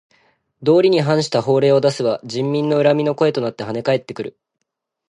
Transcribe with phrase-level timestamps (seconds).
[0.63, 4.35] 道理に反した法令を出せば人民の恨みの声となってはね返ってくる。